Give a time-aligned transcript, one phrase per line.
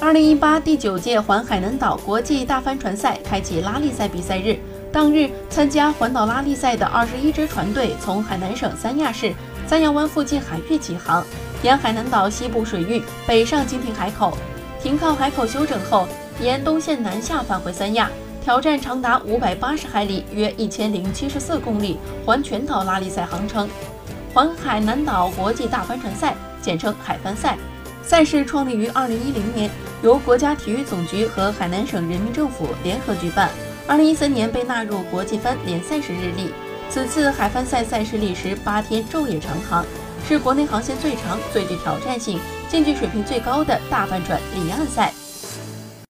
[0.00, 4.56] 二零一八第九届环海南岛国际大帆船赛开启拉力赛比赛日。
[4.92, 9.32] 当日，参加环岛拉力赛的二十一支船队从海南省三亚市
[9.66, 11.24] 三亚湾附近海域起航，
[11.62, 14.38] 沿海南岛西部水域北上经停海口，
[14.80, 16.06] 停靠海口休整后，
[16.40, 18.08] 沿东线南下返回三亚，
[18.40, 23.68] 挑战长达五百八十海里（约一千零七十四公里）环全岛拉力赛航程。
[24.32, 27.58] 环海南岛国际大帆船赛，简称海帆赛。
[28.08, 29.70] 赛事创立于二零一零年，
[30.02, 33.50] 由国家体育总局和海南省人民政府联合举办。
[33.86, 36.50] 二零一三年被纳入国际帆联赛事日历。
[36.88, 39.84] 此次海帆赛赛事历时八天昼夜长航，
[40.26, 42.40] 是国内航线最长、最具挑战性、
[42.70, 45.12] 竞技水平最高的大帆船离岸赛。